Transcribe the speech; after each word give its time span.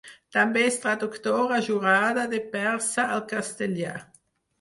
També 0.35 0.61
és 0.67 0.77
traductora 0.85 1.59
jurada 1.67 2.23
de 2.31 2.39
persa 2.55 3.05
al 3.19 3.23
castellà. 3.35 3.93